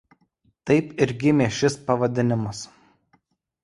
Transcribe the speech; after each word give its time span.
Taip 0.69 0.95
ir 1.07 1.13
gimė 1.25 1.51
šis 1.61 1.79
pavadinimas. 1.91 2.67